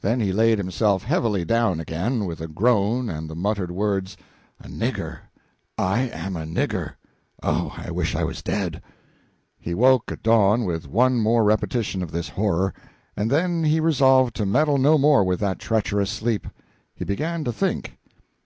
[0.00, 4.16] Then he laid himself heavily down again, with a groan and the muttered words,
[4.60, 5.18] "A nigger!
[5.78, 6.94] I am a nigger!
[7.44, 8.82] Oh, I wish I was dead!"
[9.60, 12.74] He woke at dawn with one more repetition of this horror,
[13.16, 16.48] and then he resolved to meddle no more with that treacherous sleep.
[16.96, 17.98] He began to think.